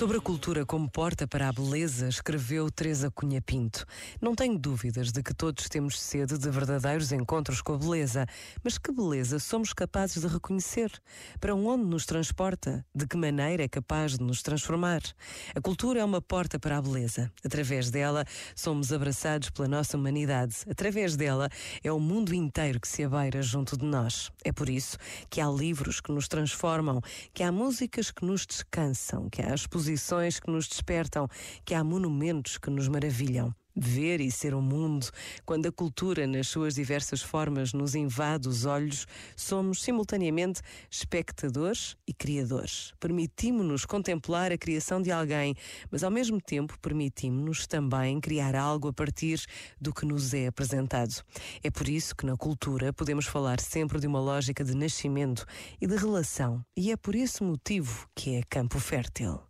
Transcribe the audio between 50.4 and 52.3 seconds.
apresentado. É por isso que